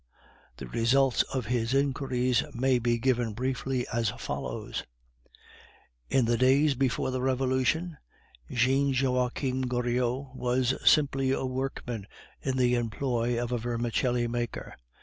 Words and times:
The 0.57 0.65
results 0.65 1.21
of 1.31 1.45
his 1.45 1.75
inquiries 1.75 2.41
may 2.55 2.79
be 2.79 2.97
given 2.97 3.33
briefly 3.33 3.85
as 3.93 4.09
follows: 4.09 4.83
In 6.09 6.25
the 6.25 6.39
days 6.39 6.73
before 6.73 7.11
the 7.11 7.21
Revolution, 7.21 7.97
Jean 8.49 8.95
Joachim 8.99 9.61
Goriot 9.67 10.35
was 10.35 10.73
simply 10.83 11.29
a 11.29 11.45
workman 11.45 12.07
in 12.41 12.57
the 12.57 12.73
employ 12.73 13.39
of 13.39 13.51
a 13.51 13.59
vermicelli 13.59 14.25
maker. 14.27 14.75